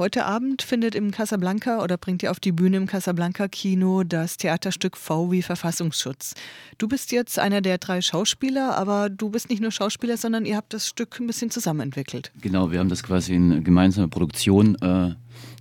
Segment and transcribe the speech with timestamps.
[0.00, 4.38] Heute Abend findet im Casablanca oder bringt ihr auf die Bühne im Casablanca Kino das
[4.38, 6.32] Theaterstück V wie Verfassungsschutz.
[6.78, 10.56] Du bist jetzt einer der drei Schauspieler, aber du bist nicht nur Schauspieler, sondern ihr
[10.56, 12.32] habt das Stück ein bisschen zusammen entwickelt.
[12.40, 15.10] Genau, wir haben das quasi in gemeinsamer Produktion äh,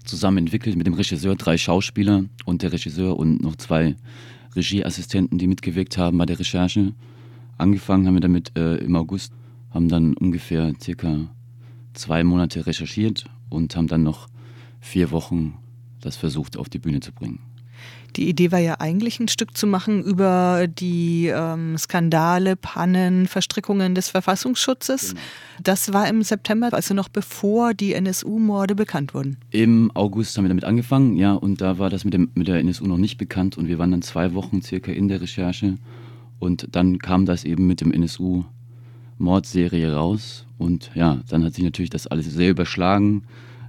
[0.05, 3.97] zusammen entwickelt mit dem Regisseur, drei Schauspieler und der Regisseur und noch zwei
[4.55, 6.93] Regieassistenten, die mitgewirkt haben bei der Recherche.
[7.57, 9.33] Angefangen haben wir damit äh, im August,
[9.73, 11.27] haben dann ungefähr circa
[11.93, 14.27] zwei Monate recherchiert und haben dann noch
[14.79, 15.57] vier Wochen
[16.01, 17.39] das versucht auf die Bühne zu bringen.
[18.15, 23.93] Die Idee war ja eigentlich ein Stück zu machen über die ähm, Skandale, Pannen, Verstrickungen
[23.93, 25.09] des Verfassungsschutzes.
[25.09, 25.21] Genau.
[25.61, 29.37] Das war im September, also noch bevor die NSU-Morde bekannt wurden.
[29.51, 32.57] Im August haben wir damit angefangen, ja, und da war das mit, dem, mit der
[32.57, 35.75] NSU noch nicht bekannt und wir waren dann zwei Wochen circa in der Recherche
[36.39, 37.91] und dann kam das eben mit dem
[39.19, 43.23] NSU-Mordserie raus und ja, dann hat sich natürlich das alles sehr überschlagen.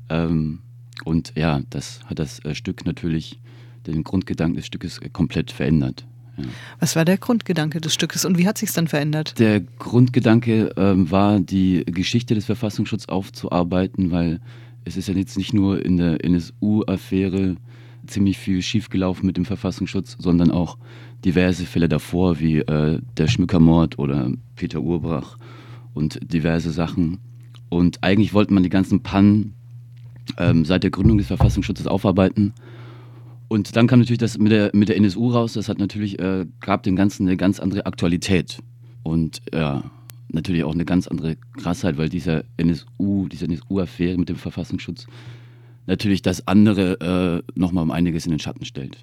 [0.08, 0.60] Ähm,
[1.04, 3.40] und ja, das hat das äh, Stück natürlich,
[3.86, 6.06] den Grundgedanken des Stückes äh, komplett verändert.
[6.36, 6.44] Ja.
[6.78, 9.38] Was war der Grundgedanke des Stückes und wie hat sich es dann verändert?
[9.38, 14.40] Der Grundgedanke ähm, war, die Geschichte des Verfassungsschutzes aufzuarbeiten, weil
[14.84, 17.56] es ist ja jetzt nicht nur in der NSU-Affäre
[18.06, 20.78] ziemlich viel schiefgelaufen mit dem Verfassungsschutz, sondern auch
[21.24, 25.36] diverse Fälle davor, wie äh, der Schmückermord oder Peter Urbrach
[25.94, 27.18] und diverse Sachen.
[27.68, 29.54] Und eigentlich wollte man die ganzen Pannen
[30.38, 32.52] ähm, seit der Gründung des Verfassungsschutzes aufarbeiten.
[33.48, 35.54] Und dann kam natürlich das mit der, mit der NSU raus.
[35.54, 38.58] Das hat natürlich, äh, gab dem Ganzen eine ganz andere Aktualität.
[39.02, 39.82] Und ja,
[40.28, 45.06] natürlich auch eine ganz andere Krassheit, weil dieser NSU, diese NSU-Affäre mit dem Verfassungsschutz
[45.86, 48.98] natürlich das andere äh, nochmal um einiges in den Schatten stellt.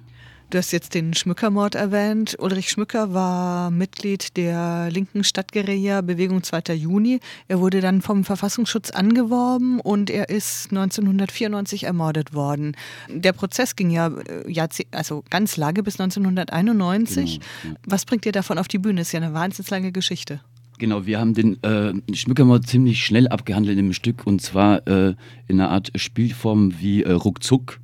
[0.50, 2.34] Du hast jetzt den Schmückermord erwähnt.
[2.38, 6.72] Ulrich Schmücker war Mitglied der linken Stadtguerilla Bewegung 2.
[6.72, 7.20] Juni.
[7.48, 12.78] Er wurde dann vom Verfassungsschutz angeworben und er ist 1994 ermordet worden.
[13.10, 17.40] Der Prozess ging ja äh, also ganz lange bis 1991.
[17.40, 17.80] Genau, ja.
[17.84, 19.02] Was bringt ihr davon auf die Bühne?
[19.02, 20.40] Ist ja eine wahnsinnig lange Geschichte.
[20.78, 25.14] Genau, wir haben den äh, Schmückermord ziemlich schnell abgehandelt im Stück und zwar äh,
[25.46, 27.80] in einer Art Spielform wie äh, Ruckzuck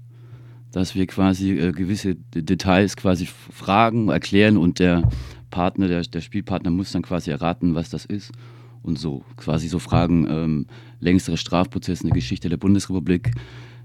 [0.75, 5.09] dass wir quasi äh, gewisse Details quasi fragen, erklären und der
[5.51, 8.33] Partner, der, der Spielpartner muss dann quasi erraten, was das ist.
[8.83, 10.67] Und so quasi so Fragen, ähm,
[10.99, 13.31] längstere Strafprozess in der Geschichte der Bundesrepublik.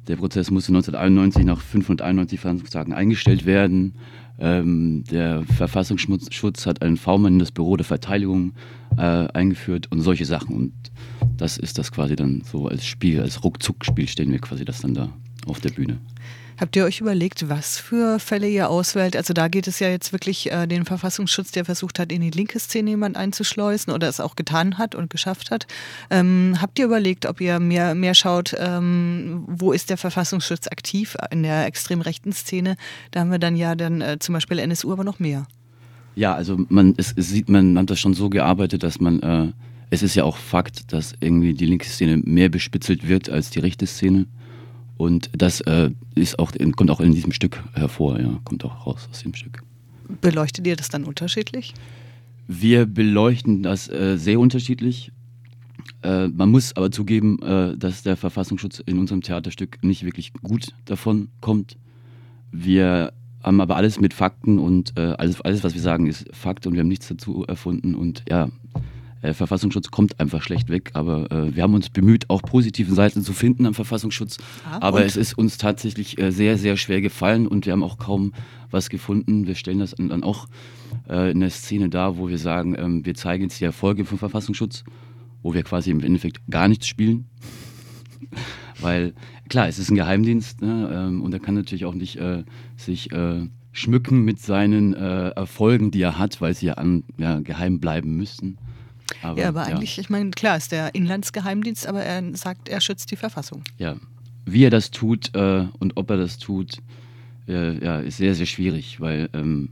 [0.10, 3.94] Der Prozess musste 1991 nach 591 Verhandlungstagen eingestellt werden.
[4.40, 8.54] Ähm, der Verfassungsschutz hat einen V-Mann in das Büro der Verteidigung
[8.98, 10.56] äh, eingeführt und solche Sachen.
[10.56, 10.74] Und
[11.38, 14.96] das ist das quasi dann so als Spiel, als Ruckzuck-Spiel stehen wir quasi das dann
[14.96, 15.10] da
[15.50, 16.00] auf der Bühne.
[16.60, 19.16] Habt ihr euch überlegt, was für Fälle ihr auswählt?
[19.16, 22.32] Also da geht es ja jetzt wirklich äh, den Verfassungsschutz, der versucht hat, in die
[22.32, 25.68] linke Szene jemand einzuschleusen oder es auch getan hat und geschafft hat.
[26.10, 31.16] Ähm, habt ihr überlegt, ob ihr mehr, mehr schaut, ähm, wo ist der Verfassungsschutz aktiv
[31.32, 32.76] in der extrem rechten Szene?
[33.12, 35.48] Da haben wir dann ja dann äh, zum Beispiel NSU, aber noch mehr.
[36.16, 39.52] Ja, also man es, es sieht, man hat das schon so gearbeitet, dass man äh,
[39.92, 43.60] es ist ja auch Fakt, dass irgendwie die linke Szene mehr bespitzelt wird als die
[43.60, 44.26] rechte Szene.
[45.00, 49.08] Und das äh, ist auch, kommt auch in diesem Stück hervor, ja, kommt auch raus
[49.10, 49.64] aus dem Stück.
[50.20, 51.74] Beleuchtet ihr das dann unterschiedlich?
[52.50, 55.14] Wir beleuchten das äh, sehr unterschiedlich.
[56.04, 60.74] Äh, man muss aber zugeben, äh, dass der Verfassungsschutz in unserem Theaterstück nicht wirklich gut
[60.84, 61.78] davon kommt.
[62.52, 66.68] Wir haben aber alles mit Fakten und äh, alles, alles, was wir sagen, ist Fakt
[66.68, 67.96] und wir haben nichts dazu erfunden.
[67.96, 68.50] Und ja,
[69.22, 73.22] äh, Verfassungsschutz kommt einfach schlecht weg, aber äh, wir haben uns bemüht, auch positive Seiten
[73.22, 74.38] zu finden am Verfassungsschutz.
[74.66, 77.98] Ah, aber es ist uns tatsächlich äh, sehr, sehr schwer gefallen und wir haben auch
[77.98, 78.34] kaum
[78.72, 79.48] was gefunden.
[79.48, 80.48] Wir stellen das dann auch
[81.10, 84.18] äh, in der Szene dar, wo wir sagen, ähm, wir zeigen jetzt die Erfolge vom
[84.18, 84.84] Verfassungsschutz,
[85.42, 87.28] wo wir quasi im Endeffekt gar nichts spielen.
[88.80, 89.14] Weil
[89.50, 92.44] klar, es ist ein Geheimdienst ne, ähm, und er kann natürlich auch nicht äh,
[92.78, 97.80] sich äh, schmücken mit seinen Erfolgen, die er hat, weil sie ja, an, ja geheim
[97.80, 98.58] bleiben müssten.
[99.22, 100.02] Aber, ja, aber eigentlich, ja.
[100.02, 103.64] ich meine, klar ist der Inlandsgeheimdienst, aber er sagt, er schützt die Verfassung.
[103.78, 103.96] Ja,
[104.46, 106.78] wie er das tut äh, und ob er das tut,
[107.48, 109.70] äh, ja, ist sehr, sehr schwierig, weil ähm,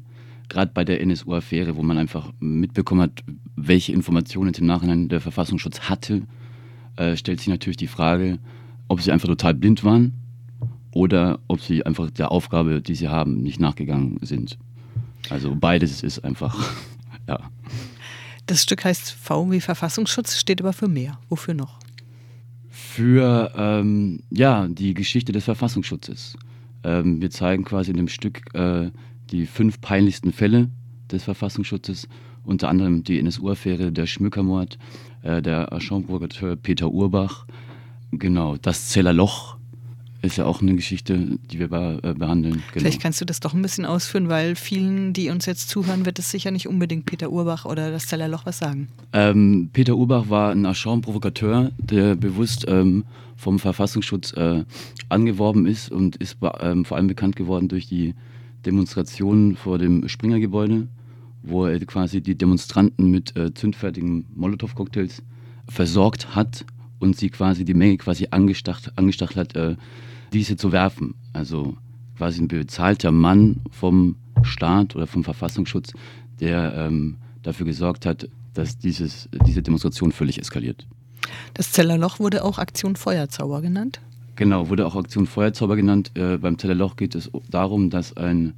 [0.50, 3.23] gerade bei der NSU-Affäre, wo man einfach mitbekommen hat,
[3.56, 6.23] welche Informationen im Nachhinein der Verfassungsschutz hatte,
[6.95, 8.39] äh, stellt sich natürlich die Frage,
[8.88, 10.13] ob sie einfach total blind waren
[10.91, 14.57] oder ob sie einfach der Aufgabe, die sie haben, nicht nachgegangen sind.
[15.29, 16.57] Also beides ist einfach,
[17.27, 17.39] ja.
[18.47, 21.19] Das Stück heißt V wie Verfassungsschutz, steht aber für mehr.
[21.27, 21.79] Wofür noch?
[22.69, 26.38] Für ähm, ja, die Geschichte des Verfassungsschutzes.
[26.83, 28.89] Ähm, wir zeigen quasi in dem Stück äh,
[29.31, 30.69] die fünf peinlichsten Fälle
[31.11, 32.07] des Verfassungsschutzes,
[32.45, 34.77] unter anderem die NSU-Affäre, der Schmückermord,
[35.23, 37.45] äh, der Aschaumburger Peter Urbach,
[38.11, 39.56] genau, das Zellerloch
[40.21, 41.71] ist ja auch eine Geschichte, die wir
[42.03, 42.55] äh, behandeln.
[42.55, 42.63] Genau.
[42.73, 46.19] Vielleicht kannst du das doch ein bisschen ausführen, weil vielen, die uns jetzt zuhören, wird
[46.19, 48.87] es sicher nicht unbedingt Peter Urbach oder das Zellerloch was sagen.
[49.13, 53.05] Ähm, Peter Urbach war ein Agent-Provokateur, der bewusst ähm,
[53.35, 54.63] vom Verfassungsschutz äh,
[55.09, 58.15] angeworben ist und ist ähm, vor allem bekannt geworden durch die
[58.65, 60.87] Demonstrationen vor dem Springergebäude,
[61.43, 65.21] wo er quasi die Demonstranten mit äh, zündfertigen Molotow-Cocktails
[65.69, 66.65] versorgt hat
[66.99, 69.75] und sie quasi die Menge quasi angestachelt, angestachelt hat, äh,
[70.33, 71.15] diese zu werfen.
[71.33, 71.77] Also
[72.17, 75.94] quasi ein bezahlter Mann vom Staat oder vom Verfassungsschutz,
[76.39, 80.88] der ähm, dafür gesorgt hat, dass dieses, diese Demonstration völlig eskaliert.
[81.53, 84.01] Das Zellerloch wurde auch Aktion Feuerzauber genannt?
[84.35, 86.11] Genau, wurde auch Aktion Feuerzauber genannt.
[86.15, 88.53] Äh, beim Zellerloch geht es darum, dass ein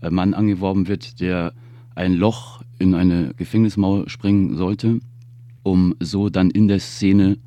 [0.00, 1.52] äh, Mann angeworben wird, der
[1.94, 5.00] ein Loch in eine Gefängnismauer springen sollte,
[5.62, 7.38] um so dann in der Szene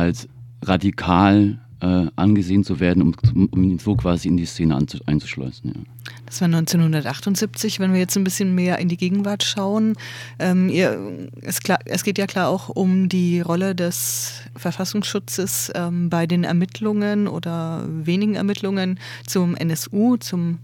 [0.00, 0.28] als
[0.62, 5.72] radikal äh, angesehen zu werden, um, um ihn so quasi in die Szene einzuschleusen.
[5.74, 5.80] Ja.
[6.26, 9.94] Das war 1978, wenn wir jetzt ein bisschen mehr in die Gegenwart schauen.
[10.38, 16.10] Ähm, ihr, es, klar, es, geht ja klar auch um die Rolle des Verfassungsschutzes ähm,
[16.10, 20.58] bei den Ermittlungen oder wenigen Ermittlungen zum NSU, zum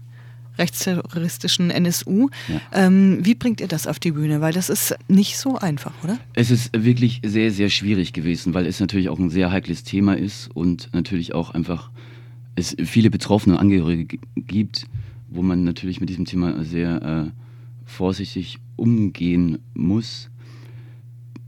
[0.57, 2.29] rechtsterroristischen NSU.
[2.47, 2.61] Ja.
[2.73, 4.41] Ähm, wie bringt ihr das auf die Bühne?
[4.41, 6.17] Weil das ist nicht so einfach, oder?
[6.33, 10.17] Es ist wirklich sehr, sehr schwierig gewesen, weil es natürlich auch ein sehr heikles Thema
[10.17, 11.91] ist und natürlich auch einfach
[12.55, 14.87] es viele betroffene Angehörige gibt,
[15.29, 17.31] wo man natürlich mit diesem Thema sehr äh,
[17.85, 20.29] vorsichtig umgehen muss.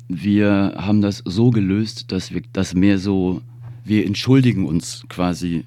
[0.07, 3.41] Wir haben das so gelöst, dass wir das mehr so,
[3.83, 5.65] wir entschuldigen uns quasi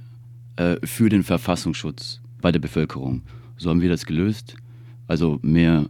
[0.56, 3.23] äh, für den Verfassungsschutz bei der Bevölkerung.
[3.56, 4.56] So haben wir das gelöst.
[5.06, 5.89] Also mehr,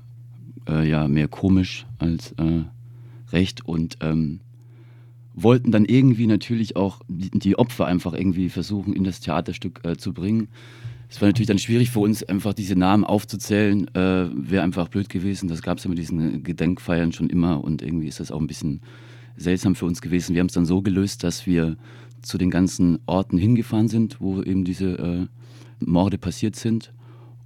[0.69, 2.63] äh, ja, mehr komisch als äh,
[3.33, 4.41] recht und ähm,
[5.35, 10.13] wollten dann irgendwie natürlich auch die, Opfer einfach irgendwie versuchen, in das Theaterstück äh, zu
[10.13, 10.49] bringen.
[11.09, 13.87] Es war natürlich dann schwierig für uns, einfach diese Namen aufzuzählen.
[13.95, 15.49] Äh, Wäre einfach blöd gewesen.
[15.49, 18.47] Das gab es ja mit diesen Gedenkfeiern schon immer und irgendwie ist das auch ein
[18.47, 18.81] bisschen
[19.37, 20.35] seltsam für uns gewesen.
[20.35, 21.77] Wir haben es dann so gelöst, dass wir
[22.23, 25.27] zu den ganzen Orten hingefahren sind, wo eben diese äh,
[25.87, 26.93] Morde passiert sind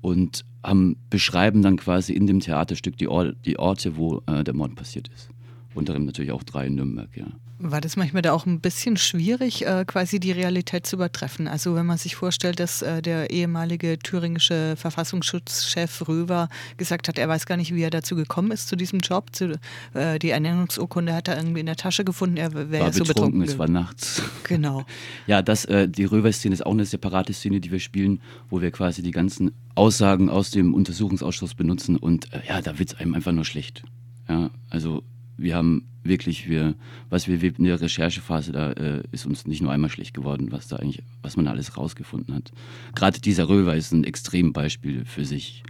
[0.00, 4.54] und haben, beschreiben dann quasi in dem Theaterstück die, Or die Orte, wo äh, der
[4.54, 5.30] Mord passiert ist.
[5.76, 7.26] Unter anderem natürlich auch drei in Nürnberg, ja.
[7.58, 11.48] War das manchmal da auch ein bisschen schwierig, äh, quasi die Realität zu übertreffen?
[11.48, 17.28] Also wenn man sich vorstellt, dass äh, der ehemalige thüringische Verfassungsschutzchef Röver gesagt hat, er
[17.28, 19.34] weiß gar nicht, wie er dazu gekommen ist zu diesem Job.
[19.34, 19.58] Zu,
[19.94, 23.40] äh, die Ernennungsurkunde hat er irgendwie in der Tasche gefunden, er wäre ja so betrunken.
[23.40, 24.22] Es war nachts.
[24.44, 24.84] Genau.
[25.26, 28.20] ja, das, die Röver-Szene ist auch eine separate Szene, die wir spielen,
[28.50, 32.98] wo wir quasi die ganzen Aussagen aus dem Untersuchungsausschuss benutzen und ja, da wird es
[32.98, 33.82] einem einfach nur schlecht.
[34.28, 35.02] Ja, also
[35.36, 36.74] wir haben wirklich, wir,
[37.10, 40.68] was wir in der Recherchephase, da äh, ist uns nicht nur einmal schlecht geworden, was
[40.68, 42.52] da eigentlich, was man alles rausgefunden hat.
[42.94, 45.62] Gerade dieser Röver ist ein Extrembeispiel für sich.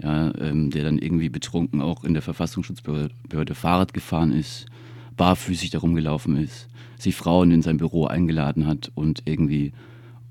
[0.00, 4.66] Ja, ähm, der dann irgendwie betrunken auch in der Verfassungsschutzbehörde Fahrrad gefahren ist,
[5.16, 6.68] barfüßig darum gelaufen ist,
[7.00, 9.72] sich Frauen in sein Büro eingeladen hat und irgendwie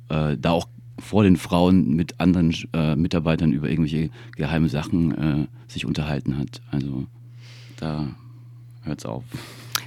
[0.08, 0.70] äh, da auch
[1.00, 6.62] vor den Frauen mit anderen äh, Mitarbeitern über irgendwelche geheime Sachen äh, sich unterhalten hat.
[6.72, 7.06] Also
[7.76, 8.16] da
[8.88, 9.24] hört's auf.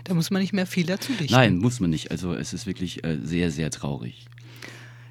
[0.05, 1.35] Da muss man nicht mehr viel dazu dichten.
[1.35, 2.11] Nein, muss man nicht.
[2.11, 4.27] Also es ist wirklich äh, sehr, sehr traurig.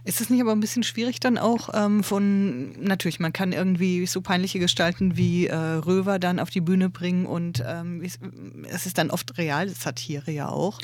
[0.09, 4.07] Ist es nicht aber ein bisschen schwierig dann auch ähm, von, natürlich, man kann irgendwie
[4.07, 8.97] so peinliche Gestalten wie äh, Röver dann auf die Bühne bringen und ähm, es ist
[8.97, 10.79] dann oft Realsatire ja auch.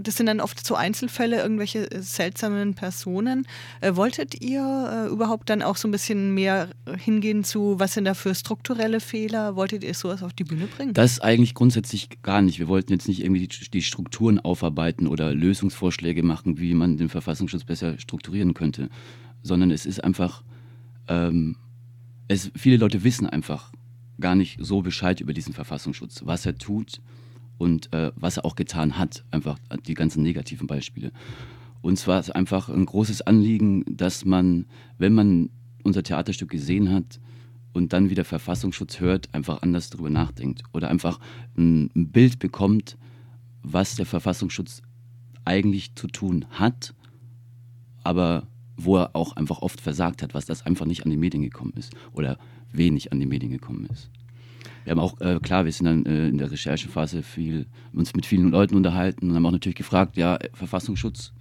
[0.00, 3.46] Das sind dann oft so Einzelfälle, irgendwelche seltsamen Personen.
[3.82, 8.04] Äh, wolltet ihr äh, überhaupt dann auch so ein bisschen mehr hingehen zu, was sind
[8.04, 9.54] da für strukturelle Fehler?
[9.54, 10.92] Wolltet ihr sowas auf die Bühne bringen?
[10.92, 12.58] Das eigentlich grundsätzlich gar nicht.
[12.58, 17.08] Wir wollten jetzt nicht irgendwie die, die Strukturen aufarbeiten oder Lösungsvorschläge machen, wie man den
[17.08, 18.88] Verfassungsschutz besser strukturiert ignorieren könnte,
[19.42, 20.42] sondern es ist einfach,
[21.08, 21.56] ähm,
[22.28, 23.72] es, viele Leute wissen einfach
[24.20, 27.00] gar nicht so Bescheid über diesen Verfassungsschutz, was er tut
[27.58, 31.12] und äh, was er auch getan hat, einfach die ganzen negativen Beispiele.
[31.82, 34.66] Und zwar ist einfach ein großes Anliegen, dass man,
[34.98, 35.50] wenn man
[35.82, 37.20] unser Theaterstück gesehen hat
[37.72, 41.18] und dann wieder Verfassungsschutz hört, einfach anders darüber nachdenkt oder einfach
[41.56, 42.98] ein, ein Bild bekommt,
[43.62, 44.82] was der Verfassungsschutz
[45.46, 46.94] eigentlich zu tun hat
[48.04, 51.42] aber wo er auch einfach oft versagt hat, was das einfach nicht an die Medien
[51.42, 52.38] gekommen ist oder
[52.72, 54.10] wenig an die Medien gekommen ist.
[54.84, 58.24] Wir haben auch, äh, klar, wir sind dann äh, in der Recherchephase viel, uns mit
[58.24, 61.32] vielen Leuten unterhalten und haben auch natürlich gefragt, ja, Verfassungsschutz,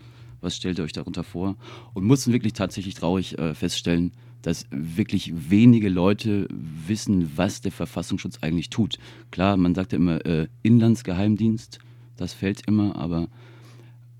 [0.41, 1.55] was stellt ihr euch darunter vor?
[1.93, 4.11] Und mussten wirklich tatsächlich traurig äh, feststellen,
[4.41, 8.97] dass wirklich wenige Leute wissen, was der Verfassungsschutz eigentlich tut.
[9.31, 11.79] Klar, man sagt ja immer äh, Inlandsgeheimdienst,
[12.15, 13.27] das fällt immer, aber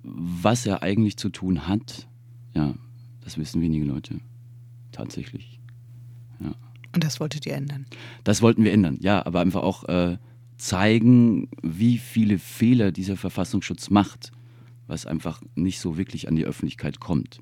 [0.04, 2.09] was er eigentlich zu tun hat,
[2.60, 2.74] ja,
[3.24, 4.20] Das wissen wenige Leute.
[4.92, 5.60] Tatsächlich.
[6.40, 6.54] Ja.
[6.94, 7.86] Und das wolltet ihr ändern?
[8.24, 10.18] Das wollten wir ändern, ja, aber einfach auch äh,
[10.58, 14.32] zeigen, wie viele Fehler dieser Verfassungsschutz macht,
[14.88, 17.40] was einfach nicht so wirklich an die Öffentlichkeit kommt.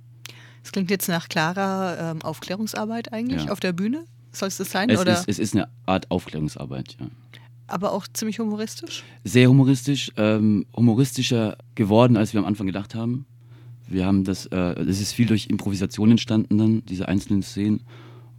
[0.63, 3.51] Es klingt jetzt nach klarer ähm, Aufklärungsarbeit eigentlich ja.
[3.51, 4.05] auf der Bühne.
[4.31, 4.89] Soll es das sein?
[4.89, 5.13] Es, oder?
[5.13, 7.07] Ist, es ist eine Art Aufklärungsarbeit, ja.
[7.67, 9.03] Aber auch ziemlich humoristisch?
[9.23, 13.25] Sehr humoristisch, ähm, humoristischer geworden, als wir am Anfang gedacht haben.
[13.87, 17.81] Wir haben das, äh, es ist viel durch Improvisation entstanden dann, diese einzelnen Szenen.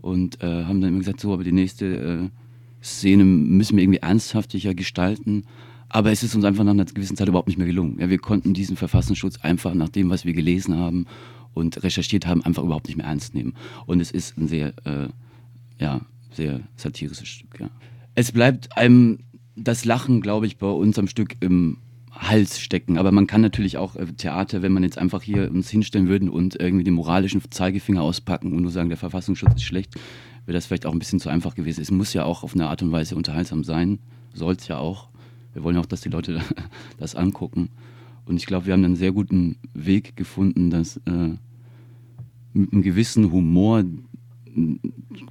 [0.00, 4.00] Und äh, haben dann immer gesagt, so, aber die nächste äh, Szene müssen wir irgendwie
[4.00, 5.44] ernsthaftiger gestalten.
[5.88, 7.98] Aber es ist uns einfach nach einer gewissen Zeit überhaupt nicht mehr gelungen.
[7.98, 11.06] Ja, wir konnten diesen Verfassungsschutz einfach nach dem, was wir gelesen haben
[11.54, 13.54] und recherchiert haben, einfach überhaupt nicht mehr ernst nehmen.
[13.86, 15.08] Und es ist ein sehr, äh,
[15.78, 17.58] ja, sehr satirisches Stück.
[17.58, 17.70] Ja.
[18.14, 19.20] Es bleibt einem
[19.56, 21.78] das Lachen, glaube ich, bei uns am Stück im
[22.12, 22.98] Hals stecken.
[22.98, 26.28] Aber man kann natürlich auch äh, Theater, wenn man jetzt einfach hier uns hinstellen würden
[26.28, 29.94] und irgendwie den moralischen Zeigefinger auspacken und nur sagen, der Verfassungsschutz ist schlecht,
[30.46, 31.80] wäre das vielleicht auch ein bisschen zu einfach gewesen.
[31.80, 33.98] Es muss ja auch auf eine Art und Weise unterhaltsam sein.
[34.34, 35.08] Soll es ja auch.
[35.52, 36.40] Wir wollen auch, dass die Leute
[36.98, 37.70] das angucken.
[38.24, 41.36] Und ich glaube, wir haben einen sehr guten Weg gefunden, das äh,
[42.52, 43.84] mit einem gewissen Humor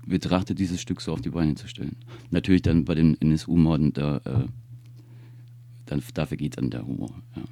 [0.06, 1.98] betrachtet, dieses Stück so auf die Beine zu stellen.
[2.32, 4.46] Natürlich dann bei den NSU-Morden, da, äh,
[5.92, 7.22] dann, dafür geht dann der Humor.
[7.36, 7.44] Ja.